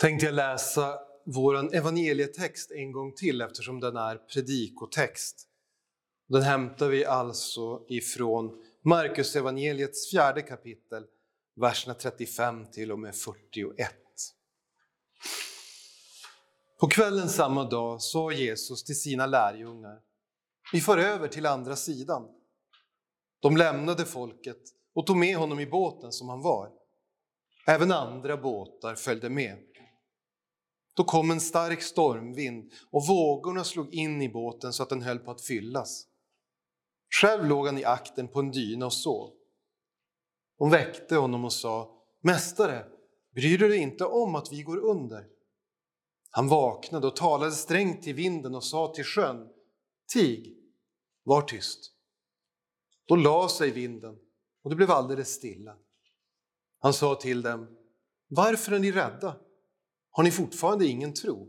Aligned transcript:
tänkte 0.00 0.26
jag 0.26 0.34
läsa 0.34 0.98
vår 1.24 1.74
evangelietext 1.74 2.70
en 2.70 2.92
gång 2.92 3.14
till 3.14 3.40
eftersom 3.40 3.80
den 3.80 3.96
är 3.96 4.16
predikotext. 4.16 5.46
Den 6.28 6.42
hämtar 6.42 6.88
vi 6.88 7.04
alltså 7.04 7.84
ifrån 7.88 8.62
Markus 8.84 9.36
evangeliets 9.36 10.10
fjärde 10.10 10.42
kapitel, 10.42 11.04
verserna 11.56 11.94
35 11.94 12.66
till 12.70 12.92
och 12.92 12.98
med 12.98 13.14
41. 13.14 13.94
På 16.80 16.88
kvällen 16.88 17.28
samma 17.28 17.64
dag 17.64 18.02
sa 18.02 18.32
Jesus 18.32 18.84
till 18.84 19.00
sina 19.00 19.26
lärjungar, 19.26 19.98
vi 20.72 20.80
för 20.80 20.98
över 20.98 21.28
till 21.28 21.46
andra 21.46 21.76
sidan. 21.76 22.28
De 23.40 23.56
lämnade 23.56 24.04
folket 24.04 24.60
och 24.94 25.06
tog 25.06 25.16
med 25.16 25.36
honom 25.36 25.60
i 25.60 25.66
båten 25.66 26.12
som 26.12 26.28
han 26.28 26.42
var. 26.42 26.70
Även 27.66 27.92
andra 27.92 28.36
båtar 28.36 28.94
följde 28.94 29.30
med. 29.30 29.58
Då 31.00 31.04
kom 31.04 31.30
en 31.30 31.40
stark 31.40 31.82
stormvind 31.82 32.72
och 32.90 33.06
vågorna 33.06 33.64
slog 33.64 33.94
in 33.94 34.22
i 34.22 34.28
båten 34.28 34.72
så 34.72 34.82
att 34.82 34.88
den 34.88 35.02
höll 35.02 35.18
på 35.18 35.30
att 35.30 35.42
fyllas. 35.42 36.06
Själv 37.20 37.44
låg 37.44 37.66
han 37.66 37.78
i 37.78 37.84
akten 37.84 38.28
på 38.28 38.40
en 38.40 38.50
dyna 38.50 38.86
och 38.86 38.92
sov. 38.92 39.30
Hon 40.58 40.70
väckte 40.70 41.16
honom 41.16 41.44
och 41.44 41.52
sa, 41.52 42.02
Mästare, 42.22 42.86
bryr 43.34 43.58
du 43.58 43.68
dig 43.68 43.78
inte 43.78 44.04
om 44.04 44.34
att 44.34 44.52
vi 44.52 44.62
går 44.62 44.76
under? 44.76 45.26
Han 46.30 46.48
vaknade 46.48 47.06
och 47.06 47.16
talade 47.16 47.52
strängt 47.52 48.02
till 48.02 48.14
vinden 48.14 48.54
och 48.54 48.64
sa 48.64 48.92
till 48.94 49.04
sjön, 49.04 49.48
Tig, 50.12 50.56
var 51.24 51.42
tyst. 51.42 51.92
Då 53.06 53.16
la 53.16 53.48
sig 53.48 53.70
vinden 53.70 54.16
och 54.62 54.70
det 54.70 54.76
blev 54.76 54.90
alldeles 54.90 55.28
stilla. 55.28 55.76
Han 56.78 56.92
sa 56.92 57.14
till 57.14 57.42
dem, 57.42 57.76
Varför 58.28 58.72
är 58.72 58.78
ni 58.78 58.92
rädda? 58.92 59.36
Har 60.10 60.22
ni 60.22 60.30
fortfarande 60.30 60.86
ingen 60.86 61.14
tro? 61.14 61.48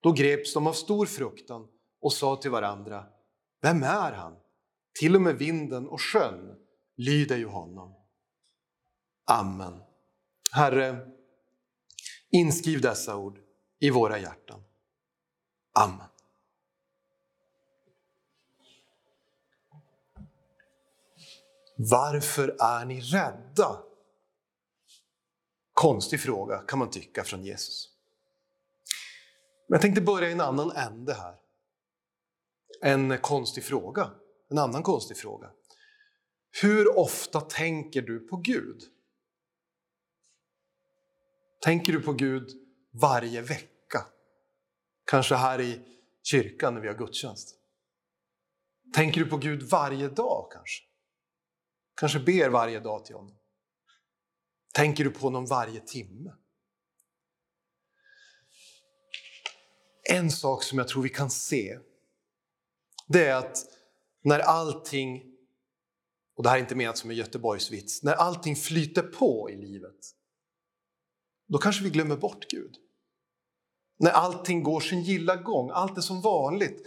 Då 0.00 0.12
greps 0.12 0.54
de 0.54 0.66
av 0.66 0.72
stor 0.72 1.06
fruktan 1.06 1.68
och 2.00 2.12
sa 2.12 2.36
till 2.36 2.50
varandra, 2.50 3.06
Vem 3.60 3.82
är 3.82 4.12
han? 4.12 4.36
Till 5.00 5.14
och 5.14 5.22
med 5.22 5.38
vinden 5.38 5.88
och 5.88 6.00
sjön 6.00 6.56
lyder 6.96 7.36
ju 7.36 7.46
honom. 7.46 7.94
Amen. 9.24 9.82
Herre, 10.52 11.06
inskriv 12.30 12.80
dessa 12.80 13.16
ord 13.16 13.38
i 13.80 13.90
våra 13.90 14.18
hjärtan. 14.18 14.62
Amen. 15.72 16.06
Varför 21.76 22.56
är 22.60 22.84
ni 22.84 23.00
rädda? 23.00 23.82
Konstig 25.80 26.20
fråga 26.20 26.58
kan 26.58 26.78
man 26.78 26.90
tycka 26.90 27.24
från 27.24 27.44
Jesus. 27.44 27.88
Men 29.68 29.76
jag 29.76 29.82
tänkte 29.82 30.00
börja 30.00 30.28
i 30.28 30.32
en 30.32 30.40
annan 30.40 30.70
ände 30.70 31.14
här. 31.14 31.34
En 32.82 33.18
konstig 33.18 33.64
fråga. 33.64 34.10
En 34.50 34.58
annan 34.58 34.82
konstig 34.82 35.16
fråga. 35.16 35.50
Hur 36.62 36.98
ofta 36.98 37.40
tänker 37.40 38.02
du 38.02 38.20
på 38.20 38.36
Gud? 38.36 38.82
Tänker 41.64 41.92
du 41.92 42.00
på 42.00 42.12
Gud 42.12 42.50
varje 43.02 43.42
vecka? 43.42 44.06
Kanske 45.04 45.34
här 45.34 45.60
i 45.60 45.80
kyrkan 46.22 46.74
när 46.74 46.80
vi 46.80 46.88
har 46.88 46.94
gudstjänst? 46.94 47.58
Tänker 48.94 49.20
du 49.20 49.30
på 49.30 49.36
Gud 49.36 49.62
varje 49.62 50.08
dag 50.08 50.48
kanske? 50.52 50.84
Kanske 51.94 52.18
ber 52.18 52.48
varje 52.48 52.80
dag 52.80 53.04
till 53.04 53.14
honom? 53.14 53.37
Tänker 54.72 55.04
du 55.04 55.10
på 55.10 55.20
honom 55.20 55.46
varje 55.46 55.80
timme? 55.80 56.30
En 60.10 60.30
sak 60.30 60.62
som 60.62 60.78
jag 60.78 60.88
tror 60.88 61.02
vi 61.02 61.08
kan 61.08 61.30
se, 61.30 61.78
det 63.06 63.26
är 63.26 63.34
att 63.34 63.66
när 64.22 64.38
allting, 64.38 65.22
och 66.36 66.42
det 66.42 66.48
här 66.48 66.56
är 66.56 66.60
inte 66.60 66.74
menat 66.74 66.98
som 66.98 67.10
en 67.10 67.16
Göteborgsvits, 67.16 68.02
när 68.02 68.12
allting 68.14 68.56
flyter 68.56 69.02
på 69.02 69.50
i 69.50 69.56
livet, 69.56 70.14
då 71.46 71.58
kanske 71.58 71.84
vi 71.84 71.90
glömmer 71.90 72.16
bort 72.16 72.50
Gud. 72.50 72.76
När 73.98 74.10
allting 74.10 74.62
går 74.62 74.80
sin 74.80 75.02
gilla 75.02 75.36
gång, 75.36 75.70
allt 75.70 75.98
är 75.98 76.02
som 76.02 76.20
vanligt, 76.20 76.86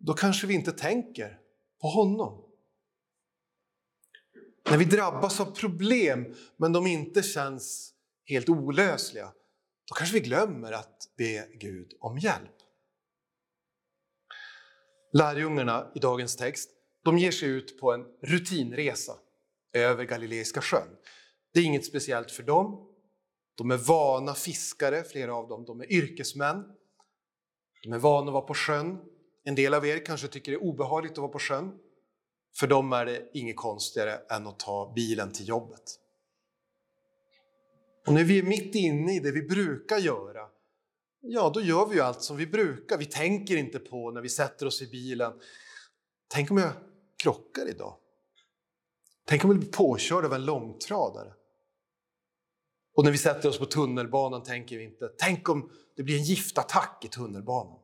då 0.00 0.14
kanske 0.14 0.46
vi 0.46 0.54
inte 0.54 0.72
tänker 0.72 1.38
på 1.80 1.88
honom. 1.88 2.51
När 4.70 4.78
vi 4.78 4.84
drabbas 4.84 5.40
av 5.40 5.44
problem 5.44 6.34
men 6.56 6.72
de 6.72 6.86
inte 6.86 7.22
känns 7.22 7.94
helt 8.24 8.48
olösliga, 8.48 9.32
då 9.88 9.94
kanske 9.94 10.14
vi 10.14 10.20
glömmer 10.20 10.72
att 10.72 10.98
be 11.16 11.48
Gud 11.54 11.92
om 12.00 12.18
hjälp. 12.18 12.56
Lärjungarna 15.12 15.92
i 15.94 15.98
dagens 15.98 16.36
text 16.36 16.70
de 17.04 17.18
ger 17.18 17.30
sig 17.30 17.48
ut 17.48 17.80
på 17.80 17.92
en 17.92 18.04
rutinresa 18.22 19.12
över 19.72 20.04
Galileiska 20.04 20.60
sjön. 20.60 20.88
Det 21.54 21.60
är 21.60 21.64
inget 21.64 21.86
speciellt 21.86 22.30
för 22.30 22.42
dem. 22.42 22.88
De 23.54 23.70
är 23.70 23.76
vana 23.76 24.34
fiskare, 24.34 25.04
flera 25.04 25.34
av 25.34 25.48
dem. 25.48 25.64
De 25.64 25.80
är 25.80 25.92
yrkesmän. 25.92 26.64
De 27.82 27.92
är 27.92 27.98
vana 27.98 28.26
att 28.26 28.32
vara 28.32 28.44
på 28.44 28.54
sjön. 28.54 28.98
En 29.44 29.54
del 29.54 29.74
av 29.74 29.86
er 29.86 30.06
kanske 30.06 30.28
tycker 30.28 30.52
det 30.52 30.58
är 30.58 30.62
obehagligt 30.62 31.12
att 31.12 31.18
vara 31.18 31.32
på 31.32 31.38
sjön. 31.38 31.78
För 32.56 32.66
dem 32.66 32.92
är 32.92 33.06
det 33.06 33.30
inget 33.32 33.56
konstigare 33.56 34.20
än 34.30 34.46
att 34.46 34.58
ta 34.58 34.92
bilen 34.94 35.32
till 35.32 35.48
jobbet. 35.48 35.98
Och 38.06 38.12
när 38.12 38.24
vi 38.24 38.38
är 38.38 38.42
mitt 38.42 38.74
inne 38.74 39.16
i 39.16 39.20
det 39.20 39.32
vi 39.32 39.42
brukar 39.42 39.98
göra, 39.98 40.48
ja 41.20 41.50
då 41.54 41.60
gör 41.60 41.86
vi 41.86 41.94
ju 41.94 42.00
allt 42.00 42.22
som 42.22 42.36
vi 42.36 42.46
brukar. 42.46 42.98
Vi 42.98 43.06
tänker 43.06 43.56
inte 43.56 43.78
på 43.78 44.10
när 44.10 44.20
vi 44.20 44.28
sätter 44.28 44.66
oss 44.66 44.82
i 44.82 44.86
bilen, 44.86 45.32
tänk 46.28 46.50
om 46.50 46.58
jag 46.58 46.72
krockar 47.22 47.68
idag? 47.68 47.96
Tänk 49.26 49.44
om 49.44 49.50
jag 49.50 49.58
blir 49.58 49.70
påkörd 49.70 50.24
av 50.24 50.32
en 50.32 50.44
långtradare? 50.44 51.32
Och 52.94 53.04
när 53.04 53.10
vi 53.10 53.18
sätter 53.18 53.48
oss 53.48 53.58
på 53.58 53.66
tunnelbanan 53.66 54.42
tänker 54.42 54.78
vi 54.78 54.84
inte, 54.84 55.08
tänk 55.18 55.48
om 55.48 55.70
det 55.96 56.02
blir 56.02 56.16
en 56.16 56.24
giftattack 56.24 57.04
i 57.04 57.08
tunnelbanan? 57.08 57.81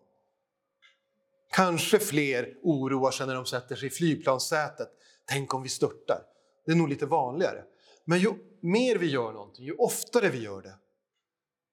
Kanske 1.50 1.98
fler 1.98 2.54
oroar 2.62 3.10
sig 3.10 3.26
när 3.26 3.34
de 3.34 3.46
sätter 3.46 3.76
sig 3.76 3.86
i 3.86 3.90
flygplanssätet. 3.90 4.88
Tänk 5.24 5.54
om 5.54 5.62
vi 5.62 5.68
störtar? 5.68 6.22
Det 6.66 6.72
är 6.72 6.76
nog 6.76 6.88
lite 6.88 7.06
vanligare. 7.06 7.64
Men 8.04 8.18
ju 8.18 8.34
mer 8.60 8.96
vi 8.96 9.06
gör 9.06 9.32
någonting, 9.32 9.64
ju 9.64 9.74
oftare 9.74 10.28
vi 10.28 10.42
gör 10.42 10.62
det, 10.62 10.78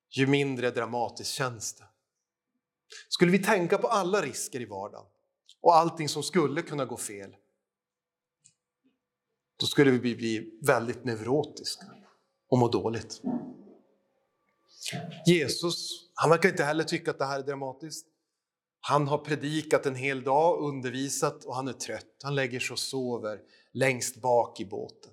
ju 0.09 0.28
mindre 0.28 0.72
dramatiskt 0.72 1.31
känns 1.31 1.74
det. 1.74 1.85
Skulle 3.09 3.31
vi 3.31 3.40
tänka 3.40 3.78
på 3.78 3.88
alla 3.88 4.22
risker 4.22 4.62
i 4.62 4.66
vardagen 4.66 5.06
och 5.62 5.75
allting 5.75 6.09
som 6.09 6.24
skulle 6.24 6.62
kunna 6.62 6.85
gå 6.85 6.97
fel, 6.97 7.35
då 9.59 9.66
skulle 9.66 9.91
vi 9.91 10.16
bli 10.16 10.59
väldigt 10.62 11.06
neurotiska 11.06 11.85
och 12.50 12.58
må 12.58 12.68
dåligt. 12.68 13.22
Jesus, 15.25 16.09
han 16.14 16.30
verkar 16.30 16.50
inte 16.50 16.64
heller 16.64 16.84
tycka 16.84 17.12
att 17.12 17.19
det 17.19 17.25
här 17.25 17.40
är 17.40 17.44
dramatiskt. 17.44 18.08
Han 18.88 19.07
har 19.07 19.18
predikat 19.18 19.85
en 19.85 19.96
hel 19.96 20.23
dag, 20.23 20.59
undervisat 20.59 21.46
och 21.46 21.56
han 21.56 21.68
är 21.68 21.73
trött. 21.73 22.22
Han 22.23 22.35
lägger 22.35 22.59
sig 22.59 22.73
och 22.73 22.79
sover 22.79 23.41
längst 23.72 24.22
bak 24.22 24.59
i 24.59 24.66
båten. 24.66 25.12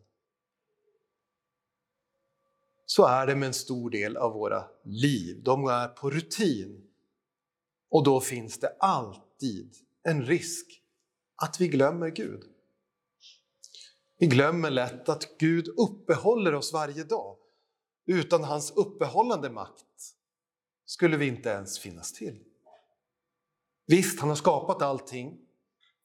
Så 2.87 3.07
är 3.07 3.27
det 3.27 3.37
med 3.37 3.47
en 3.47 3.55
stor 3.55 3.91
del 3.91 4.17
av 4.17 4.33
våra 4.33 4.65
liv. 4.85 5.43
De 5.43 5.67
är 5.67 5.89
på 5.89 6.11
rutin. 6.11 6.87
Och 7.91 8.05
då 8.05 8.21
finns 8.21 8.59
det 8.59 8.77
alltid 8.79 9.77
en 10.03 10.23
risk 10.23 10.83
att 11.37 11.61
vi 11.61 11.69
glömmer 11.69 12.09
Gud. 12.09 12.45
Vi 14.19 14.27
glömmer 14.27 14.71
lätt 14.71 15.09
att 15.09 15.39
Gud 15.39 15.69
uppehåller 15.69 16.55
oss 16.55 16.73
varje 16.73 17.05
dag. 17.05 17.37
Utan 18.07 18.45
hans 18.45 18.71
uppehållande 18.71 19.51
makt 19.51 20.15
skulle 20.87 21.17
vi 21.17 21.27
inte 21.27 21.49
ens 21.49 21.79
finnas 21.79 22.13
till. 22.13 22.45
Visst, 23.87 24.21
han 24.21 24.29
har 24.29 24.37
skapat 24.37 24.83
allting. 24.83 25.39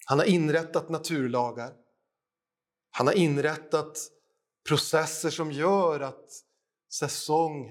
Han 0.06 0.20
har 0.20 0.26
inrättat 0.26 0.90
naturlagar. 0.90 1.74
Han 2.92 3.08
har 3.08 3.14
inrättat 3.14 3.98
processer 4.68 5.30
som 5.30 5.52
gör 5.52 6.00
att 6.00 6.44
säsong 6.94 7.70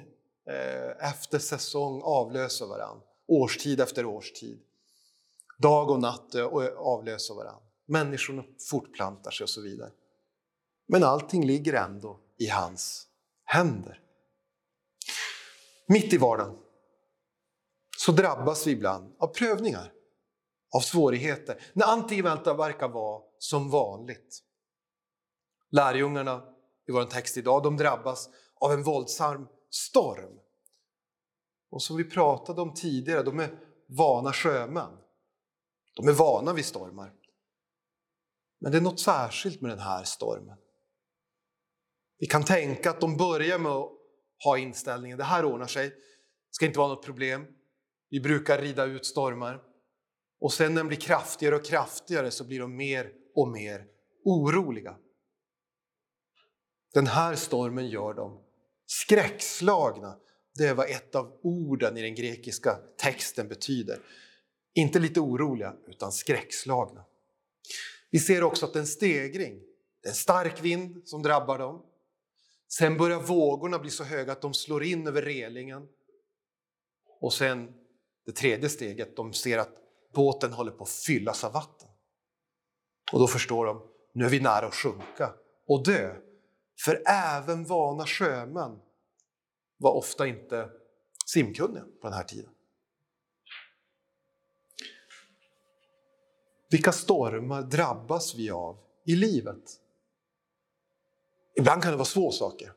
eh, 0.50 1.08
efter 1.10 1.38
säsong 1.38 2.00
avlöser 2.04 2.66
varann. 2.66 3.00
Årstid 3.28 3.80
efter 3.80 4.06
årstid. 4.06 4.60
Dag 5.58 5.90
och 5.90 6.00
natt 6.00 6.34
eh, 6.34 6.42
eh, 6.42 6.76
avlöser 6.76 7.34
varann. 7.34 7.62
Människorna 7.86 8.44
fortplantar 8.70 9.30
sig 9.30 9.44
och 9.44 9.50
så 9.50 9.60
vidare. 9.60 9.90
Men 10.88 11.04
allting 11.04 11.46
ligger 11.46 11.72
ändå 11.72 12.20
i 12.38 12.48
hans 12.48 13.06
händer. 13.44 14.00
Mitt 15.86 16.12
i 16.12 16.16
vardagen 16.16 16.58
så 17.98 18.12
drabbas 18.12 18.66
vi 18.66 18.70
ibland 18.70 19.14
av 19.18 19.26
prövningar 19.26 19.92
av 20.76 20.80
svårigheter, 20.80 21.62
när 21.72 21.84
allting 21.84 22.22
verkar 22.22 22.88
vara 22.88 23.22
som 23.38 23.70
vanligt. 23.70 24.42
Lärjungarna 25.70 26.42
i 26.88 26.92
vår 26.92 27.04
text 27.04 27.36
idag 27.36 27.62
de 27.62 27.76
drabbas 27.76 28.28
av 28.54 28.72
en 28.72 28.82
våldsam 28.82 29.48
storm. 29.70 30.40
och 31.70 31.82
som 31.82 31.96
vi 31.96 32.04
pratade 32.04 32.60
om 32.60 32.74
tidigare, 32.74 33.22
de 33.22 33.40
är 33.40 33.58
vana 33.88 34.32
sjömän. 34.32 34.98
De 35.96 36.08
är 36.08 36.12
vana 36.12 36.52
vid 36.52 36.64
stormar. 36.64 37.12
Men 38.60 38.72
det 38.72 38.78
är 38.78 38.82
något 38.82 39.00
särskilt 39.00 39.60
med 39.60 39.70
den 39.70 39.78
här 39.78 40.04
stormen. 40.04 40.58
Vi 42.18 42.26
kan 42.26 42.44
tänka 42.44 42.90
att 42.90 43.00
de 43.00 43.16
börjar 43.16 43.58
med 43.58 43.72
att 43.72 43.92
ha 44.44 44.58
inställningen, 44.58 45.18
det 45.18 45.24
här 45.24 45.44
ordnar 45.44 45.66
sig, 45.66 45.88
det 45.88 45.96
ska 46.50 46.66
inte 46.66 46.78
vara 46.78 46.88
något 46.88 47.04
problem. 47.04 47.46
Vi 48.10 48.20
brukar 48.20 48.58
rida 48.58 48.84
ut 48.84 49.06
stormar. 49.06 49.75
Och 50.40 50.52
sen 50.52 50.74
när 50.74 50.80
den 50.80 50.88
blir 50.88 50.98
kraftigare 50.98 51.56
och 51.56 51.64
kraftigare 51.64 52.30
så 52.30 52.44
blir 52.44 52.60
de 52.60 52.76
mer 52.76 53.12
och 53.34 53.48
mer 53.48 53.86
oroliga. 54.24 54.96
Den 56.94 57.06
här 57.06 57.34
stormen 57.34 57.88
gör 57.88 58.14
dem 58.14 58.42
skräckslagna. 58.86 60.16
Det 60.54 60.66
är 60.66 60.74
vad 60.74 60.90
ett 60.90 61.14
av 61.14 61.40
orden 61.42 61.96
i 61.96 62.02
den 62.02 62.14
grekiska 62.14 62.78
texten 62.98 63.48
betyder. 63.48 63.98
Inte 64.74 64.98
lite 64.98 65.20
oroliga, 65.20 65.76
utan 65.86 66.12
skräckslagna. 66.12 67.04
Vi 68.10 68.18
ser 68.18 68.42
också 68.42 68.66
att 68.66 68.72
det 68.72 68.78
är 68.78 68.80
en 68.80 68.86
stegring. 68.86 69.60
Det 70.02 70.08
är 70.08 70.10
en 70.10 70.16
stark 70.16 70.64
vind 70.64 71.08
som 71.08 71.22
drabbar 71.22 71.58
dem. 71.58 71.82
Sen 72.68 72.96
börjar 72.96 73.20
vågorna 73.20 73.78
bli 73.78 73.90
så 73.90 74.04
höga 74.04 74.32
att 74.32 74.40
de 74.42 74.54
slår 74.54 74.84
in 74.84 75.06
över 75.06 75.22
relingen. 75.22 75.88
Och 77.20 77.32
sen 77.32 77.72
det 78.26 78.32
tredje 78.32 78.68
steget, 78.68 79.16
de 79.16 79.32
ser 79.32 79.58
att 79.58 79.85
båten 80.16 80.52
håller 80.52 80.72
på 80.72 80.84
att 80.84 80.90
fyllas 80.90 81.44
av 81.44 81.52
vatten. 81.52 81.88
Och 83.12 83.18
då 83.18 83.26
förstår 83.26 83.66
de, 83.66 83.82
nu 84.12 84.24
är 84.24 84.28
vi 84.28 84.40
nära 84.40 84.66
att 84.66 84.74
sjunka 84.74 85.34
och 85.66 85.84
dö. 85.84 86.16
För 86.84 87.02
även 87.06 87.64
vana 87.64 88.06
sjömän 88.06 88.78
var 89.76 89.92
ofta 89.92 90.26
inte 90.26 90.70
simkunniga 91.26 91.82
på 91.82 92.08
den 92.08 92.12
här 92.12 92.24
tiden. 92.24 92.50
Vilka 96.70 96.92
stormar 96.92 97.62
drabbas 97.62 98.34
vi 98.34 98.50
av 98.50 98.78
i 99.04 99.16
livet? 99.16 99.80
Ibland 101.56 101.82
kan 101.82 101.90
det 101.90 101.96
vara 101.96 102.04
små 102.04 102.30
saker. 102.30 102.72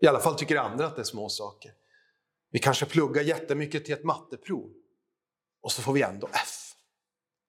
I 0.00 0.06
alla 0.06 0.20
fall 0.20 0.34
tycker 0.34 0.56
andra 0.56 0.86
att 0.86 0.96
det 0.96 1.02
är 1.02 1.04
små 1.04 1.28
saker. 1.28 1.74
Vi 2.50 2.58
kanske 2.58 2.86
pluggar 2.86 3.22
jättemycket 3.22 3.84
till 3.84 3.94
ett 3.94 4.04
matteprov 4.04 4.72
och 5.60 5.72
så 5.72 5.82
får 5.82 5.92
vi 5.92 6.02
ändå 6.02 6.28
F. 6.32 6.74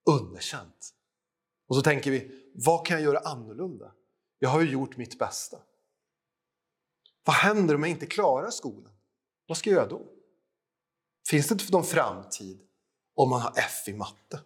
Underkänt. 0.06 0.94
Och 1.68 1.76
så 1.76 1.82
tänker 1.82 2.12
vi, 2.12 2.52
vad 2.56 2.86
kan 2.86 2.98
jag 2.98 3.04
göra 3.04 3.20
annorlunda? 3.20 3.92
Jag 4.40 4.50
har 4.50 4.62
ju 4.62 4.72
gjort 4.72 4.98
mitt 4.98 5.20
bästa. 5.20 5.58
Vad 7.26 7.36
händer 7.36 7.76
om 7.76 7.84
jag 7.84 7.90
inte 7.90 8.06
klarar 8.06 8.50
skolan? 8.50 8.94
Vad 9.48 9.58
ska 9.58 9.70
jag 9.70 9.78
göra 9.78 9.88
då? 9.88 10.06
Finns 11.28 11.48
det 11.48 11.54
inte 11.54 11.72
någon 11.72 11.84
framtid 11.84 12.60
om 13.16 13.30
man 13.30 13.42
har 13.42 13.54
F 13.56 13.88
i 13.88 13.94
matte? 13.94 14.40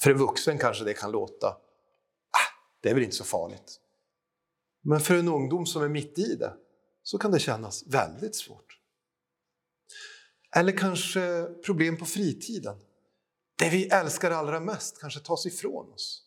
För 0.00 0.10
en 0.10 0.18
vuxen 0.18 0.58
kanske 0.58 0.84
det 0.84 0.94
kan 0.94 1.10
låta, 1.10 1.46
ah, 1.46 2.52
det 2.80 2.90
är 2.90 2.94
väl 2.94 3.02
inte 3.02 3.16
så 3.16 3.24
farligt. 3.24 3.80
Men 4.80 5.00
för 5.00 5.14
en 5.14 5.28
ungdom 5.28 5.66
som 5.66 5.82
är 5.82 5.88
mitt 5.88 6.18
i 6.18 6.34
det 6.36 6.52
så 7.02 7.18
kan 7.18 7.30
det 7.30 7.38
kännas 7.38 7.86
väldigt 7.86 8.36
svårt. 8.36 8.77
Eller 10.56 10.72
kanske 10.76 11.44
problem 11.64 11.96
på 11.96 12.04
fritiden. 12.04 12.76
Det 13.58 13.70
vi 13.70 13.88
älskar 13.88 14.30
allra 14.30 14.60
mest 14.60 15.00
kanske 15.00 15.20
tas 15.20 15.46
ifrån 15.46 15.92
oss. 15.92 16.24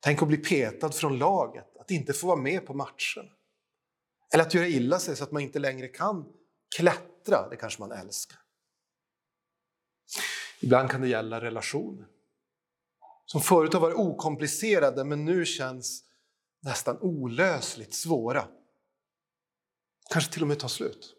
Tänk 0.00 0.22
att 0.22 0.28
bli 0.28 0.36
petad 0.36 0.92
från 0.92 1.18
laget, 1.18 1.76
att 1.76 1.90
inte 1.90 2.12
få 2.12 2.26
vara 2.26 2.36
med 2.36 2.66
på 2.66 2.74
matchen. 2.74 3.24
Eller 4.32 4.44
att 4.44 4.54
göra 4.54 4.66
illa 4.66 4.98
sig 4.98 5.16
så 5.16 5.24
att 5.24 5.32
man 5.32 5.42
inte 5.42 5.58
längre 5.58 5.88
kan 5.88 6.32
klättra, 6.76 7.48
det 7.48 7.56
kanske 7.56 7.82
man 7.82 7.92
älskar. 7.92 8.38
Ibland 10.60 10.90
kan 10.90 11.00
det 11.00 11.08
gälla 11.08 11.40
relationer 11.40 12.06
som 13.26 13.40
förut 13.40 13.72
har 13.72 13.80
varit 13.80 13.96
okomplicerade 13.96 15.04
men 15.04 15.24
nu 15.24 15.44
känns 15.44 16.04
nästan 16.60 16.98
olösligt 17.00 17.94
svåra. 17.94 18.48
Kanske 20.10 20.32
till 20.32 20.42
och 20.42 20.48
med 20.48 20.58
tar 20.58 20.68
slut. 20.68 21.14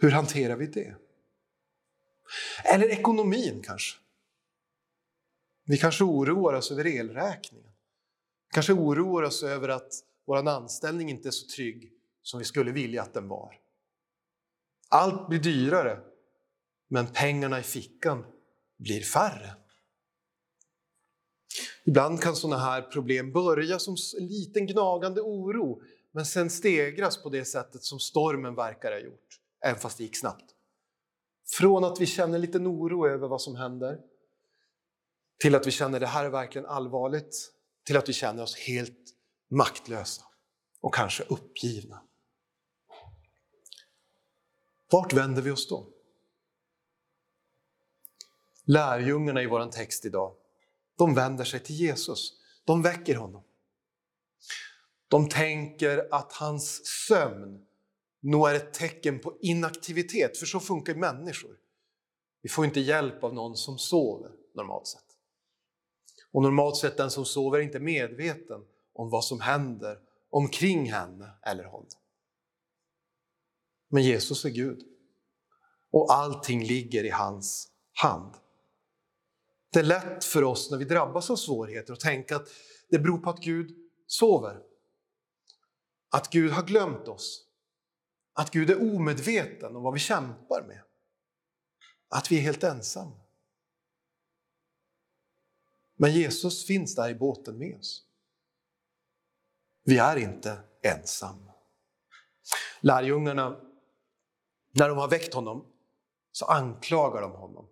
Hur 0.00 0.10
hanterar 0.10 0.56
vi 0.56 0.66
det? 0.66 0.94
Eller 2.64 2.88
ekonomin 2.88 3.62
kanske. 3.62 3.98
Vi 5.64 5.78
kanske 5.78 6.04
oroar 6.04 6.54
oss 6.54 6.70
över 6.70 6.86
elräkningen. 6.86 7.72
Kanske 8.52 8.72
oroar 8.72 9.22
oss 9.22 9.42
över 9.42 9.68
att 9.68 9.92
vår 10.26 10.48
anställning 10.48 11.10
inte 11.10 11.28
är 11.28 11.30
så 11.30 11.46
trygg 11.46 11.92
som 12.22 12.38
vi 12.38 12.44
skulle 12.44 12.72
vilja 12.72 13.02
att 13.02 13.14
den 13.14 13.28
var. 13.28 13.58
Allt 14.88 15.28
blir 15.28 15.38
dyrare, 15.38 16.00
men 16.88 17.06
pengarna 17.06 17.60
i 17.60 17.62
fickan 17.62 18.24
blir 18.76 19.00
färre. 19.00 19.54
Ibland 21.84 22.20
kan 22.20 22.36
sådana 22.36 22.58
här 22.64 22.82
problem 22.82 23.32
börja 23.32 23.78
som 23.78 23.96
en 24.18 24.26
liten 24.26 24.66
gnagande 24.66 25.20
oro 25.20 25.82
men 26.12 26.26
sen 26.26 26.50
stegras 26.50 27.22
på 27.22 27.28
det 27.28 27.44
sättet 27.44 27.82
som 27.82 27.98
stormen 28.00 28.54
verkar 28.54 28.92
ha 28.92 28.98
gjort, 28.98 29.39
även 29.64 29.80
fast 29.80 29.98
det 29.98 30.04
gick 30.04 30.16
snabbt. 30.16 30.54
Från 31.46 31.84
att 31.84 32.00
vi 32.00 32.06
känner 32.06 32.38
lite 32.38 32.58
oro 32.58 33.06
över 33.06 33.28
vad 33.28 33.42
som 33.42 33.56
händer 33.56 33.98
till 35.38 35.54
att 35.54 35.66
vi 35.66 35.70
känner 35.70 36.00
det 36.00 36.06
här 36.06 36.24
är 36.24 36.30
verkligen 36.30 36.66
allvarligt, 36.66 37.52
till 37.84 37.96
att 37.96 38.08
vi 38.08 38.12
känner 38.12 38.42
oss 38.42 38.56
helt 38.56 39.16
maktlösa 39.50 40.22
och 40.80 40.94
kanske 40.94 41.24
uppgivna. 41.24 42.02
Vart 44.90 45.12
vänder 45.12 45.42
vi 45.42 45.50
oss 45.50 45.68
då? 45.68 45.88
Lärjungarna 48.64 49.42
i 49.42 49.46
vår 49.46 49.66
text 49.66 50.04
idag 50.04 50.36
de 51.00 51.14
vänder 51.14 51.44
sig 51.44 51.60
till 51.60 51.74
Jesus. 51.74 52.32
De 52.64 52.82
väcker 52.82 53.14
honom. 53.14 53.44
De 55.08 55.28
tänker 55.28 56.08
att 56.10 56.32
hans 56.32 56.86
sömn 57.08 57.66
nog 58.20 58.48
är 58.48 58.54
ett 58.54 58.74
tecken 58.74 59.18
på 59.18 59.38
inaktivitet, 59.40 60.38
för 60.38 60.46
så 60.46 60.60
funkar 60.60 60.94
människor. 60.94 61.56
Vi 62.42 62.48
får 62.48 62.64
inte 62.64 62.80
hjälp 62.80 63.24
av 63.24 63.34
någon 63.34 63.56
som 63.56 63.78
sover 63.78 64.30
normalt 64.54 64.86
sett. 64.86 65.04
Och 66.32 66.42
normalt 66.42 66.76
sett 66.76 66.96
den 66.96 67.10
som 67.10 67.24
sover 67.24 67.58
är 67.58 67.62
inte 67.62 67.80
medveten 67.80 68.60
om 68.92 69.10
vad 69.10 69.24
som 69.24 69.40
händer 69.40 69.98
omkring 70.30 70.92
henne 70.92 71.30
eller 71.42 71.64
honom. 71.64 71.88
Men 73.88 74.02
Jesus 74.02 74.44
är 74.44 74.50
Gud 74.50 74.82
och 75.92 76.12
allting 76.12 76.64
ligger 76.64 77.04
i 77.04 77.10
hans 77.10 77.68
hand. 77.92 78.34
Det 79.72 79.78
är 79.78 79.84
lätt 79.84 80.24
för 80.24 80.44
oss 80.44 80.70
när 80.70 80.78
vi 80.78 80.84
drabbas 80.84 81.30
av 81.30 81.36
svårigheter 81.36 81.92
att 81.92 82.00
tänka 82.00 82.36
att 82.36 82.48
det 82.88 82.98
beror 82.98 83.18
på 83.18 83.30
att 83.30 83.40
Gud 83.40 83.76
sover. 84.06 84.62
Att 86.10 86.30
Gud 86.32 86.50
har 86.52 86.62
glömt 86.62 87.08
oss. 87.08 87.49
Att 88.32 88.50
Gud 88.50 88.70
är 88.70 88.94
omedveten 88.94 89.76
om 89.76 89.82
vad 89.82 89.92
vi 89.92 89.98
kämpar 89.98 90.62
med. 90.62 90.82
Att 92.08 92.32
vi 92.32 92.38
är 92.38 92.42
helt 92.42 92.64
ensamma. 92.64 93.20
Men 95.96 96.12
Jesus 96.12 96.66
finns 96.66 96.94
där 96.94 97.10
i 97.10 97.14
båten 97.14 97.58
med 97.58 97.76
oss. 97.78 98.06
Vi 99.84 99.98
är 99.98 100.16
inte 100.16 100.58
ensamma. 100.82 101.52
Lärjungarna, 102.80 103.60
när 104.72 104.88
de 104.88 104.98
har 104.98 105.08
väckt 105.08 105.34
honom, 105.34 105.66
så 106.32 106.44
anklagar 106.44 107.22
de 107.22 107.32
honom 107.32 107.68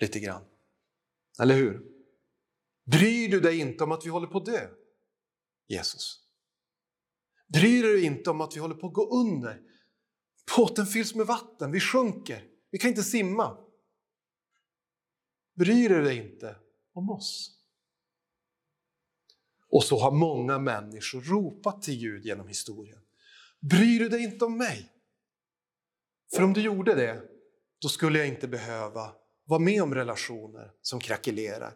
lite 0.00 0.20
grann. 0.20 0.44
Eller 1.40 1.54
hur? 1.54 1.86
Bryr 2.84 3.28
du 3.28 3.40
dig 3.40 3.58
inte 3.58 3.84
om 3.84 3.92
att 3.92 4.06
vi 4.06 4.10
håller 4.10 4.26
på 4.26 4.38
att 4.38 4.46
dö? 4.46 4.68
Jesus. 5.66 6.20
Bryr 7.46 7.82
du 7.82 7.92
dig 7.92 8.04
inte 8.04 8.30
om 8.30 8.40
att 8.40 8.56
vi 8.56 8.60
håller 8.60 8.74
på 8.74 8.86
att 8.86 8.92
gå 8.92 9.20
under? 9.20 9.67
Båten 10.56 10.86
fylls 10.86 11.14
med 11.14 11.26
vatten, 11.26 11.72
vi 11.72 11.80
sjunker, 11.80 12.44
vi 12.70 12.78
kan 12.78 12.90
inte 12.90 13.02
simma. 13.02 13.58
Bryr 15.54 15.88
du 15.88 16.02
dig 16.02 16.16
inte 16.16 16.56
om 16.94 17.10
oss? 17.10 17.54
Och 19.70 19.84
så 19.84 19.98
har 19.98 20.10
många 20.10 20.58
människor 20.58 21.20
ropat 21.20 21.82
till 21.82 22.00
Gud 22.00 22.24
genom 22.24 22.48
historien. 22.48 22.98
Bryr 23.60 23.98
du 23.98 24.08
dig 24.08 24.24
inte 24.24 24.44
om 24.44 24.58
mig? 24.58 24.92
För 26.34 26.42
om 26.42 26.52
du 26.52 26.60
gjorde 26.60 26.94
det, 26.94 27.22
då 27.78 27.88
skulle 27.88 28.18
jag 28.18 28.28
inte 28.28 28.48
behöva 28.48 29.12
vara 29.44 29.60
med 29.60 29.82
om 29.82 29.94
relationer 29.94 30.72
som 30.82 31.00
krackelerar, 31.00 31.74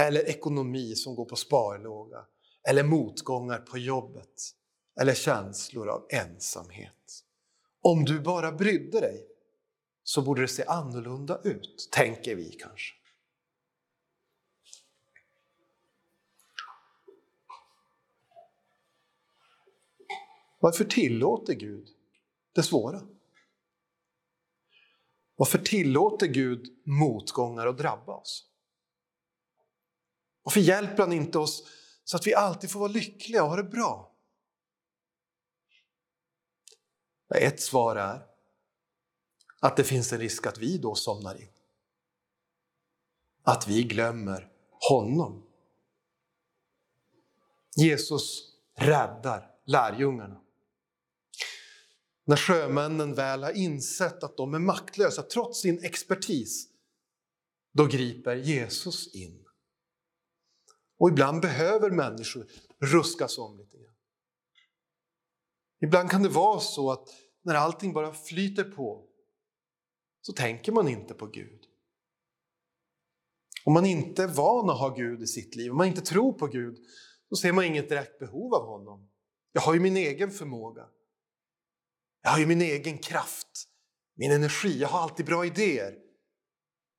eller 0.00 0.28
ekonomi 0.28 0.94
som 0.94 1.14
går 1.14 1.24
på 1.24 1.36
sparlåga, 1.36 2.26
eller 2.68 2.82
motgångar 2.82 3.58
på 3.58 3.78
jobbet, 3.78 4.52
eller 5.00 5.14
känslor 5.14 5.88
av 5.88 6.06
ensamhet. 6.10 7.01
Om 7.82 8.04
du 8.04 8.20
bara 8.20 8.52
brydde 8.52 9.00
dig 9.00 9.26
så 10.02 10.22
borde 10.22 10.40
det 10.40 10.48
se 10.48 10.64
annorlunda 10.64 11.40
ut, 11.44 11.88
tänker 11.92 12.34
vi 12.34 12.52
kanske. 12.52 12.94
Varför 20.58 20.84
tillåter 20.84 21.54
Gud 21.54 21.88
det 22.52 22.62
svåra? 22.62 23.02
Varför 25.36 25.58
tillåter 25.58 26.26
Gud 26.26 26.66
motgångar 26.84 27.66
att 27.66 27.78
drabba 27.78 28.12
oss? 28.12 28.46
Varför 30.42 30.60
hjälper 30.60 31.02
han 31.02 31.12
inte 31.12 31.38
oss 31.38 31.66
så 32.04 32.16
att 32.16 32.26
vi 32.26 32.34
alltid 32.34 32.70
får 32.70 32.80
vara 32.80 32.92
lyckliga 32.92 33.42
och 33.42 33.48
ha 33.48 33.56
det 33.56 33.64
bra? 33.64 34.11
Ett 37.34 37.60
svar 37.60 37.96
är 37.96 38.26
att 39.60 39.76
det 39.76 39.84
finns 39.84 40.12
en 40.12 40.18
risk 40.18 40.46
att 40.46 40.58
vi 40.58 40.78
då 40.78 40.94
somnar 40.94 41.40
in. 41.40 41.48
Att 43.42 43.68
vi 43.68 43.82
glömmer 43.82 44.52
honom. 44.90 45.46
Jesus 47.76 48.54
räddar 48.74 49.50
lärjungarna. 49.64 50.40
När 52.24 52.36
sjömännen 52.36 53.14
väl 53.14 53.42
har 53.42 53.52
insett 53.52 54.24
att 54.24 54.36
de 54.36 54.54
är 54.54 54.58
maktlösa 54.58 55.22
trots 55.22 55.60
sin 55.60 55.84
expertis, 55.84 56.68
då 57.72 57.86
griper 57.86 58.36
Jesus 58.36 59.14
in. 59.14 59.44
Och 60.98 61.08
ibland 61.08 61.42
behöver 61.42 61.90
människor 61.90 62.46
ruskas 62.80 63.38
om 63.38 63.58
lite 63.58 63.78
grann. 63.78 63.91
Ibland 65.82 66.10
kan 66.10 66.22
det 66.22 66.28
vara 66.28 66.60
så 66.60 66.90
att 66.90 67.08
när 67.42 67.54
allting 67.54 67.92
bara 67.92 68.12
flyter 68.12 68.64
på 68.64 69.06
så 70.20 70.32
tänker 70.32 70.72
man 70.72 70.88
inte 70.88 71.14
på 71.14 71.26
Gud. 71.26 71.64
Om 73.64 73.72
man 73.72 73.86
inte 73.86 74.22
är 74.22 74.28
van 74.28 74.70
att 74.70 74.78
ha 74.78 74.88
Gud 74.88 75.22
i 75.22 75.26
sitt 75.26 75.56
liv, 75.56 75.70
om 75.70 75.76
man 75.76 75.86
inte 75.86 76.00
tror 76.00 76.32
på 76.32 76.46
Gud, 76.46 76.78
då 77.30 77.36
ser 77.36 77.52
man 77.52 77.64
inget 77.64 77.88
direkt 77.88 78.18
behov 78.18 78.54
av 78.54 78.66
honom. 78.66 79.10
Jag 79.52 79.62
har 79.62 79.74
ju 79.74 79.80
min 79.80 79.96
egen 79.96 80.30
förmåga. 80.30 80.88
Jag 82.22 82.30
har 82.30 82.38
ju 82.38 82.46
min 82.46 82.62
egen 82.62 82.98
kraft, 82.98 83.68
min 84.14 84.32
energi, 84.32 84.78
jag 84.78 84.88
har 84.88 85.00
alltid 85.00 85.26
bra 85.26 85.46
idéer. 85.46 85.98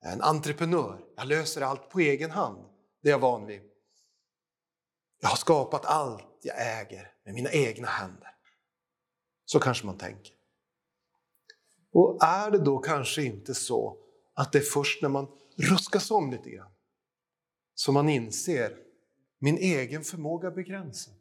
Jag 0.02 0.10
är 0.10 0.16
en 0.16 0.22
entreprenör, 0.22 1.06
jag 1.16 1.28
löser 1.28 1.62
allt 1.62 1.90
på 1.90 2.00
egen 2.00 2.32
hand. 2.32 2.66
Det 3.02 3.10
är 3.10 3.12
jag 3.12 3.20
van 3.20 3.46
vid. 3.46 3.62
Jag 5.22 5.30
har 5.30 5.38
skapat 5.38 5.86
allt 5.86 6.40
jag 6.42 6.82
äger 6.82 7.12
med 7.26 7.34
mina 7.34 7.52
egna 7.52 7.88
händer. 7.88 8.33
Så 9.46 9.60
kanske 9.60 9.86
man 9.86 9.98
tänker. 9.98 10.34
Och 11.94 12.24
är 12.24 12.52
det 12.52 12.58
då 12.58 12.80
kanske 12.80 13.24
inte 13.24 13.54
så 13.54 13.98
att 14.34 14.52
det 14.52 14.58
är 14.58 14.64
först 14.64 15.02
när 15.02 15.10
man 15.10 15.28
ruskas 15.58 16.12
om 16.12 16.32
lite 16.32 16.50
grann 16.50 16.72
som 17.76 17.94
man 17.94 18.10
inser 18.10 18.78
min 19.40 19.58
egen 19.58 20.04
förmåga 20.04 20.52
begränsad. 20.52 21.14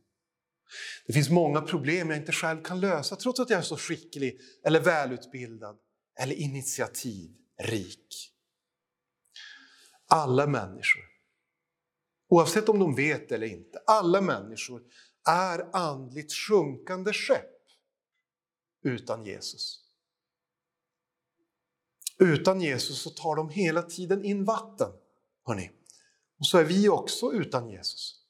Det 1.06 1.12
finns 1.12 1.30
många 1.30 1.60
problem 1.60 2.10
jag 2.10 2.18
inte 2.18 2.32
själv 2.32 2.62
kan 2.62 2.80
lösa 2.80 3.16
trots 3.16 3.40
att 3.40 3.50
jag 3.50 3.58
är 3.58 3.62
så 3.62 3.76
skicklig 3.76 4.40
eller 4.64 4.80
välutbildad 4.80 5.78
eller 6.20 6.34
initiativrik. 6.34 8.32
Alla 10.06 10.46
människor, 10.46 11.02
oavsett 12.28 12.68
om 12.68 12.78
de 12.78 12.94
vet 12.94 13.32
eller 13.32 13.46
inte, 13.46 13.78
alla 13.86 14.20
människor 14.20 14.82
är 15.28 15.76
andligt 15.76 16.32
sjunkande 16.32 17.12
skepp 17.12 17.51
utan 18.82 19.24
Jesus. 19.24 19.84
Utan 22.18 22.60
Jesus 22.60 23.02
så 23.02 23.10
tar 23.10 23.36
de 23.36 23.48
hela 23.48 23.82
tiden 23.82 24.24
in 24.24 24.44
vatten. 24.44 24.92
Hörrni. 25.44 25.70
Och 26.38 26.46
så 26.46 26.58
är 26.58 26.64
vi 26.64 26.88
också 26.88 27.32
utan 27.32 27.70
Jesus. 27.70 28.24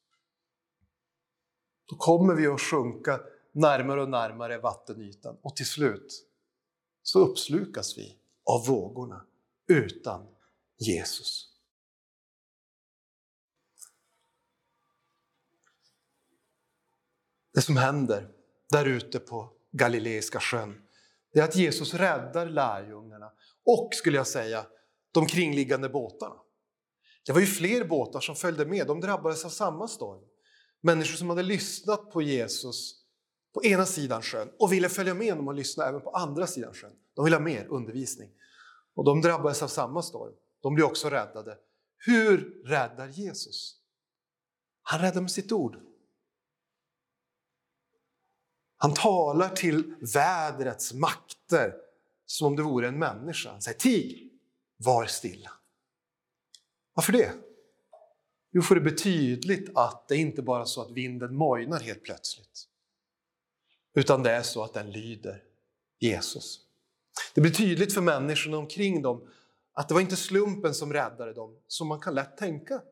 Då 1.86 1.96
kommer 1.96 2.34
vi 2.34 2.46
att 2.46 2.60
sjunka 2.60 3.20
närmare 3.52 4.02
och 4.02 4.08
närmare 4.08 4.58
vattenytan 4.58 5.38
och 5.42 5.56
till 5.56 5.66
slut 5.66 6.28
så 7.02 7.18
uppslukas 7.18 7.98
vi 7.98 8.18
av 8.44 8.66
vågorna 8.66 9.26
utan 9.66 10.26
Jesus. 10.78 11.48
Det 17.54 17.62
som 17.62 17.76
händer 17.76 18.28
där 18.70 18.84
ute 18.84 19.18
på 19.18 19.52
Galileiska 19.72 20.40
sjön 20.40 20.82
det 21.32 21.40
är 21.40 21.44
att 21.44 21.56
Jesus 21.56 21.94
räddar 21.94 22.46
lärjungarna 22.46 23.32
och, 23.64 23.88
skulle 23.92 24.16
jag 24.16 24.26
säga, 24.26 24.66
de 25.12 25.26
kringliggande 25.26 25.88
båtarna. 25.88 26.34
Det 27.26 27.32
var 27.32 27.40
ju 27.40 27.46
fler 27.46 27.84
båtar 27.84 28.20
som 28.20 28.36
följde 28.36 28.66
med, 28.66 28.86
de 28.86 29.00
drabbades 29.00 29.44
av 29.44 29.48
samma 29.48 29.88
storm. 29.88 30.20
Människor 30.80 31.16
som 31.16 31.28
hade 31.28 31.42
lyssnat 31.42 32.10
på 32.10 32.22
Jesus 32.22 32.94
på 33.54 33.64
ena 33.64 33.86
sidan 33.86 34.22
sjön 34.22 34.50
och 34.58 34.72
ville 34.72 34.88
följa 34.88 35.14
med 35.14 35.30
honom 35.30 35.48
och 35.48 35.54
lyssna 35.54 35.84
även 35.84 36.00
på 36.00 36.10
andra 36.10 36.46
sidan 36.46 36.74
sjön. 36.74 36.92
De 37.14 37.24
ville 37.24 37.36
ha 37.36 37.42
mer 37.42 37.66
undervisning. 37.66 38.30
Och 38.94 39.04
de 39.04 39.20
drabbades 39.20 39.62
av 39.62 39.68
samma 39.68 40.02
storm. 40.02 40.34
De 40.62 40.74
blev 40.74 40.86
också 40.86 41.10
räddade. 41.10 41.58
Hur 41.98 42.62
räddar 42.64 43.08
Jesus? 43.08 43.76
Han 44.82 45.00
räddar 45.00 45.20
med 45.20 45.30
sitt 45.30 45.52
ord. 45.52 45.76
Han 48.82 48.94
talar 48.94 49.48
till 49.48 49.94
vädrets 50.14 50.92
makter 50.92 51.74
som 52.26 52.46
om 52.46 52.56
det 52.56 52.62
vore 52.62 52.88
en 52.88 52.98
människa. 52.98 53.50
Han 53.50 53.62
säger 53.62 53.78
tig, 53.78 54.32
var 54.76 55.06
stilla. 55.06 55.50
Varför 56.94 57.12
det? 57.12 57.32
Jo, 58.52 58.62
för 58.62 58.74
det 58.74 58.80
blir 58.80 58.94
tydligt 58.94 59.70
att 59.74 60.08
det 60.08 60.16
inte 60.16 60.42
bara 60.42 60.60
är 60.60 60.64
så 60.64 60.82
att 60.82 60.90
vinden 60.90 61.36
mojnar 61.36 61.80
helt 61.80 62.02
plötsligt. 62.02 62.64
Utan 63.94 64.22
det 64.22 64.30
är 64.30 64.42
så 64.42 64.64
att 64.64 64.74
den 64.74 64.90
lyder 64.90 65.42
Jesus. 65.98 66.60
Det 67.34 67.40
blir 67.40 67.52
tydligt 67.52 67.94
för 67.94 68.00
människorna 68.00 68.56
omkring 68.56 69.02
dem 69.02 69.28
att 69.72 69.88
det 69.88 69.94
var 69.94 70.00
inte 70.00 70.16
slumpen 70.16 70.74
som 70.74 70.92
räddade 70.92 71.32
dem, 71.32 71.56
som 71.66 71.88
man 71.88 72.00
kan 72.00 72.14
lätt 72.14 72.36
tänka. 72.36 72.82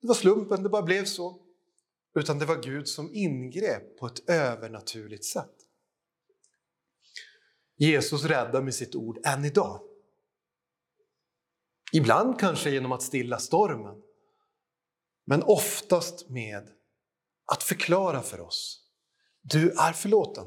Det 0.00 0.06
var 0.06 0.14
slumpen, 0.14 0.62
det 0.62 0.68
bara 0.68 0.82
blev 0.82 1.04
så. 1.04 1.49
Utan 2.14 2.38
det 2.38 2.44
var 2.44 2.62
Gud 2.62 2.88
som 2.88 3.14
ingrep 3.14 3.98
på 3.98 4.06
ett 4.06 4.28
övernaturligt 4.28 5.24
sätt. 5.24 5.54
Jesus 7.76 8.24
räddar 8.24 8.62
med 8.62 8.74
sitt 8.74 8.94
ord 8.94 9.18
än 9.26 9.44
idag. 9.44 9.80
Ibland 11.92 12.40
kanske 12.40 12.70
genom 12.70 12.92
att 12.92 13.02
stilla 13.02 13.38
stormen, 13.38 14.02
men 15.26 15.42
oftast 15.42 16.28
med 16.28 16.70
att 17.52 17.62
förklara 17.62 18.22
för 18.22 18.40
oss. 18.40 18.86
Du 19.42 19.70
är 19.70 19.92
förlåten. 19.92 20.46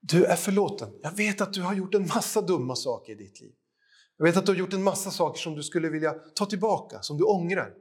Du 0.00 0.24
är 0.24 0.36
förlåten. 0.36 0.98
Jag 1.02 1.16
vet 1.16 1.40
att 1.40 1.52
du 1.52 1.62
har 1.62 1.74
gjort 1.74 1.94
en 1.94 2.06
massa 2.06 2.42
dumma 2.42 2.76
saker 2.76 3.12
i 3.12 3.16
ditt 3.16 3.40
liv. 3.40 3.54
Jag 4.16 4.24
vet 4.24 4.36
att 4.36 4.46
du 4.46 4.52
har 4.52 4.58
gjort 4.58 4.72
en 4.72 4.82
massa 4.82 5.10
saker 5.10 5.40
som 5.40 5.54
du 5.54 5.62
skulle 5.62 5.88
vilja 5.88 6.12
ta 6.12 6.46
tillbaka, 6.46 7.02
som 7.02 7.18
du 7.18 7.24
ångrar. 7.24 7.74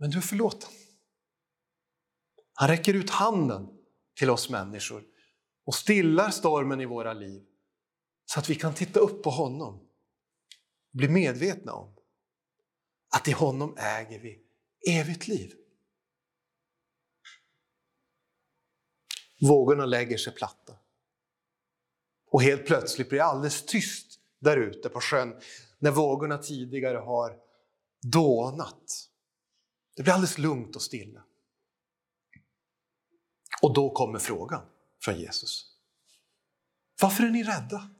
Men 0.00 0.10
du 0.10 0.18
är 0.18 0.22
förlåten. 0.22 0.70
Han 2.54 2.68
räcker 2.68 2.94
ut 2.94 3.10
handen 3.10 3.68
till 4.14 4.30
oss 4.30 4.50
människor 4.50 5.04
och 5.64 5.74
stillar 5.74 6.30
stormen 6.30 6.80
i 6.80 6.86
våra 6.86 7.12
liv 7.12 7.46
så 8.24 8.40
att 8.40 8.50
vi 8.50 8.54
kan 8.54 8.74
titta 8.74 9.00
upp 9.00 9.22
på 9.22 9.30
honom 9.30 9.74
och 9.74 10.96
bli 10.96 11.08
medvetna 11.08 11.72
om 11.72 11.94
att 13.16 13.28
i 13.28 13.32
honom 13.32 13.76
äger 13.78 14.18
vi 14.18 14.42
evigt 14.88 15.28
liv. 15.28 15.54
Vågorna 19.40 19.86
lägger 19.86 20.16
sig 20.16 20.34
platta. 20.34 20.76
Och 22.26 22.42
helt 22.42 22.66
plötsligt 22.66 23.08
blir 23.08 23.18
det 23.18 23.24
alldeles 23.24 23.66
tyst 23.66 24.20
där 24.38 24.56
ute 24.56 24.88
på 24.88 25.00
sjön 25.00 25.40
när 25.78 25.90
vågorna 25.90 26.38
tidigare 26.38 26.98
har 26.98 27.38
dånat. 28.02 29.09
Det 30.00 30.04
blir 30.04 30.12
alldeles 30.12 30.38
lugnt 30.38 30.76
och 30.76 30.82
stilla. 30.82 31.22
Och 33.62 33.74
då 33.74 33.90
kommer 33.90 34.18
frågan 34.18 34.62
från 35.00 35.20
Jesus. 35.20 35.76
Varför 37.00 37.24
är 37.24 37.30
ni 37.30 37.42
rädda? 37.42 37.90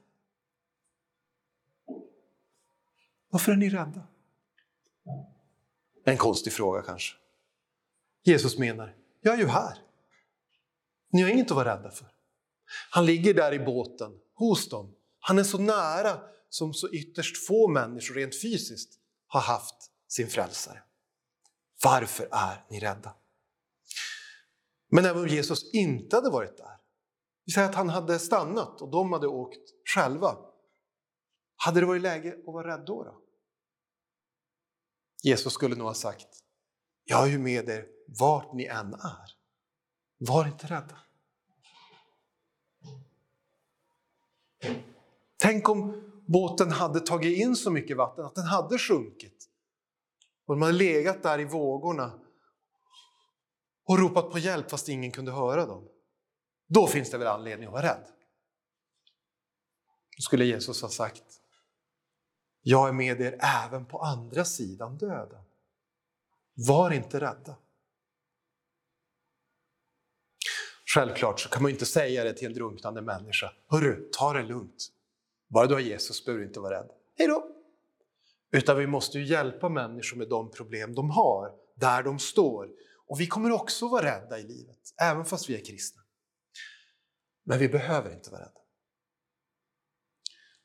Varför 3.30 3.52
är 3.52 3.56
ni 3.56 3.70
rädda? 3.70 4.06
En 6.04 6.16
konstig 6.16 6.52
fråga 6.52 6.82
kanske. 6.82 7.16
Jesus 8.22 8.58
menar, 8.58 8.96
jag 9.20 9.34
är 9.34 9.38
ju 9.38 9.46
här. 9.46 9.78
Ni 11.10 11.22
har 11.22 11.30
inget 11.30 11.50
att 11.50 11.56
vara 11.56 11.78
rädda 11.78 11.90
för. 11.90 12.08
Han 12.90 13.06
ligger 13.06 13.34
där 13.34 13.52
i 13.52 13.58
båten 13.58 14.12
hos 14.34 14.68
dem. 14.68 14.94
Han 15.18 15.38
är 15.38 15.44
så 15.44 15.58
nära 15.58 16.20
som 16.48 16.74
så 16.74 16.90
ytterst 16.90 17.46
få 17.46 17.68
människor 17.68 18.14
rent 18.14 18.42
fysiskt 18.42 18.98
har 19.26 19.40
haft 19.40 19.90
sin 20.08 20.28
frälsare. 20.28 20.82
Varför 21.84 22.28
är 22.32 22.64
ni 22.70 22.80
rädda? 22.80 23.14
Men 24.88 25.04
även 25.04 25.22
om 25.22 25.28
Jesus 25.28 25.74
inte 25.74 26.16
hade 26.16 26.30
varit 26.30 26.56
där, 26.56 26.76
vi 27.44 27.52
säger 27.52 27.68
att 27.68 27.74
han 27.74 27.88
hade 27.88 28.18
stannat 28.18 28.82
och 28.82 28.90
de 28.90 29.12
hade 29.12 29.26
åkt 29.26 29.70
själva, 29.94 30.36
hade 31.56 31.80
det 31.80 31.86
varit 31.86 32.02
läge 32.02 32.36
att 32.38 32.54
vara 32.54 32.72
rädd 32.72 32.84
då? 32.86 33.04
då? 33.04 33.20
Jesus 35.22 35.52
skulle 35.52 35.76
nog 35.76 35.86
ha 35.86 35.94
sagt, 35.94 36.26
jag 37.04 37.22
är 37.22 37.30
ju 37.30 37.38
med 37.38 37.68
er 37.68 37.86
vart 38.18 38.52
ni 38.52 38.64
än 38.64 38.94
är. 38.94 39.36
Var 40.18 40.46
inte 40.46 40.66
rädda. 40.66 40.98
Tänk 45.36 45.68
om 45.68 46.10
båten 46.26 46.70
hade 46.70 47.00
tagit 47.00 47.38
in 47.38 47.56
så 47.56 47.70
mycket 47.70 47.96
vatten 47.96 48.24
att 48.24 48.34
den 48.34 48.44
hade 48.44 48.78
sjunkit 48.78 49.39
och 50.50 50.56
de 50.56 50.62
hade 50.62 50.78
legat 50.78 51.22
där 51.22 51.38
i 51.38 51.44
vågorna 51.44 52.20
och 53.84 53.98
ropat 53.98 54.30
på 54.30 54.38
hjälp 54.38 54.70
fast 54.70 54.88
ingen 54.88 55.10
kunde 55.10 55.32
höra 55.32 55.66
dem. 55.66 55.88
Då 56.68 56.86
finns 56.86 57.10
det 57.10 57.18
väl 57.18 57.26
anledning 57.26 57.66
att 57.66 57.72
vara 57.72 57.82
rädd. 57.82 58.06
Då 60.16 60.22
skulle 60.22 60.44
Jesus 60.44 60.82
ha 60.82 60.88
sagt, 60.88 61.22
jag 62.62 62.88
är 62.88 62.92
med 62.92 63.20
er 63.20 63.38
även 63.40 63.86
på 63.86 63.98
andra 63.98 64.44
sidan 64.44 64.98
döden. 64.98 65.44
Var 66.54 66.90
inte 66.90 67.20
rädda. 67.20 67.56
Självklart 70.94 71.40
så 71.40 71.48
kan 71.48 71.62
man 71.62 71.70
inte 71.70 71.86
säga 71.86 72.24
det 72.24 72.32
till 72.32 72.46
en 72.46 72.54
drunknande 72.54 73.02
människa. 73.02 73.52
Hörru, 73.66 74.08
ta 74.12 74.32
det 74.32 74.42
lugnt. 74.42 74.88
Bara 75.48 75.66
du 75.66 75.74
har 75.74 75.80
Jesus 75.80 76.24
behöver 76.24 76.40
du 76.40 76.48
inte 76.48 76.60
vara 76.60 76.80
rädd. 76.80 76.90
Hej 77.18 77.28
då! 77.28 77.59
Utan 78.52 78.78
vi 78.78 78.86
måste 78.86 79.18
ju 79.18 79.24
hjälpa 79.24 79.68
människor 79.68 80.16
med 80.16 80.28
de 80.28 80.50
problem 80.50 80.94
de 80.94 81.10
har, 81.10 81.52
där 81.76 82.02
de 82.02 82.18
står. 82.18 82.68
Och 83.06 83.20
vi 83.20 83.26
kommer 83.26 83.52
också 83.52 83.88
vara 83.88 84.04
rädda 84.04 84.38
i 84.38 84.42
livet, 84.42 84.78
även 85.00 85.24
fast 85.24 85.48
vi 85.48 85.56
är 85.56 85.64
kristna. 85.64 86.02
Men 87.44 87.58
vi 87.58 87.68
behöver 87.68 88.12
inte 88.12 88.30
vara 88.30 88.42
rädda. 88.42 88.60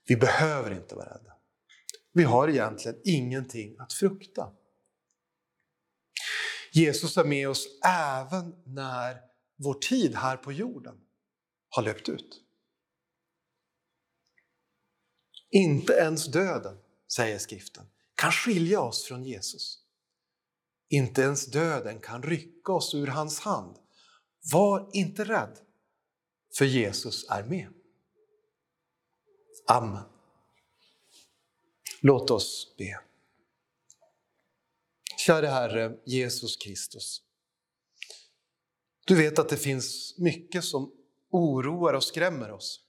Vi 0.08 0.16
behöver 0.16 0.72
inte 0.72 0.96
vara 0.96 1.10
rädda. 1.10 1.34
Vi 2.12 2.24
har 2.24 2.48
egentligen 2.48 3.02
ingenting 3.04 3.76
att 3.80 3.94
frukta. 3.94 4.54
Jesus 6.72 7.18
är 7.18 7.24
med 7.24 7.50
oss 7.50 7.68
även 7.86 8.64
när 8.66 9.22
vår 9.58 9.74
tid 9.74 10.16
här 10.16 10.38
på 10.38 10.52
jorden 10.52 11.02
har 11.70 11.84
löpt 11.84 12.10
ut. 12.10 12.42
Inte 15.50 15.94
ens 15.94 16.26
döden, 16.26 16.78
säger 17.08 17.40
skriften, 17.40 17.86
kan 18.16 18.32
skilja 18.32 18.82
oss 18.82 19.04
från 19.04 19.24
Jesus. 19.24 19.80
Inte 20.90 21.22
ens 21.22 21.46
döden 21.46 22.00
kan 22.00 22.24
rycka 22.24 22.72
oss 22.72 22.94
ur 22.94 23.08
hans 23.08 23.40
hand. 23.40 23.78
Var 24.52 24.90
inte 24.94 25.24
rädd, 25.24 25.60
för 26.58 26.66
Jesus 26.66 27.26
är 27.30 27.44
med. 27.44 27.68
Amen. 29.68 30.04
Låt 32.02 32.32
oss 32.32 32.76
be. 32.78 33.00
Käre 35.18 35.48
Herre 35.48 35.98
Jesus 36.06 36.58
Kristus. 36.58 37.22
Du 39.06 39.16
vet 39.16 39.40
att 39.40 39.50
det 39.50 39.58
finns 39.58 40.16
mycket 40.18 40.64
som 40.64 40.92
oroar 41.30 41.94
och 41.94 42.04
skrämmer 42.04 42.52
oss. 42.52 42.82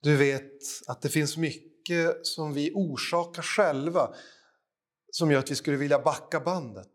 Du 0.00 0.16
vet 0.16 0.52
att 0.86 1.02
det 1.02 1.08
finns 1.08 1.36
mycket 1.36 1.71
mycket 1.82 2.26
som 2.26 2.52
vi 2.52 2.72
orsakar 2.74 3.42
själva 3.42 4.14
som 5.10 5.30
gör 5.30 5.38
att 5.38 5.50
vi 5.50 5.54
skulle 5.54 5.76
vilja 5.76 5.98
backa 5.98 6.40
bandet 6.40 6.88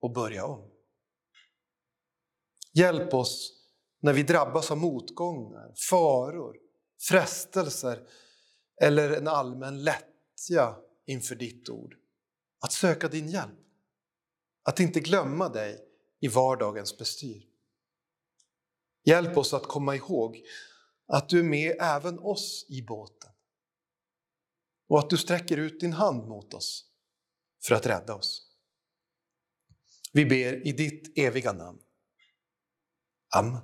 och 0.00 0.12
börja 0.12 0.46
om. 0.46 0.70
Hjälp 2.74 3.14
oss 3.14 3.52
när 4.00 4.12
vi 4.12 4.22
drabbas 4.22 4.70
av 4.70 4.78
motgångar, 4.78 5.74
faror, 5.90 6.56
frestelser 7.00 8.06
eller 8.82 9.10
en 9.10 9.28
allmän 9.28 9.84
lättja 9.84 10.76
inför 11.06 11.34
ditt 11.34 11.68
ord. 11.68 11.94
Att 12.60 12.72
söka 12.72 13.08
din 13.08 13.28
hjälp. 13.28 13.58
Att 14.64 14.80
inte 14.80 15.00
glömma 15.00 15.48
dig 15.48 15.84
i 16.20 16.28
vardagens 16.28 16.98
bestyr. 16.98 17.42
Hjälp 19.04 19.36
oss 19.36 19.54
att 19.54 19.66
komma 19.66 19.96
ihåg 19.96 20.42
att 21.06 21.28
du 21.28 21.38
är 21.38 21.44
med 21.44 21.76
även 21.80 22.18
oss 22.18 22.66
i 22.68 22.82
båten 22.82 23.31
och 24.92 24.98
att 24.98 25.10
du 25.10 25.18
sträcker 25.18 25.56
ut 25.56 25.80
din 25.80 25.92
hand 25.92 26.28
mot 26.28 26.54
oss 26.54 26.84
för 27.62 27.74
att 27.74 27.86
rädda 27.86 28.14
oss. 28.14 28.50
Vi 30.12 30.26
ber 30.26 30.66
i 30.66 30.72
ditt 30.72 31.18
eviga 31.18 31.52
namn. 31.52 31.78
Amen. 33.36 33.60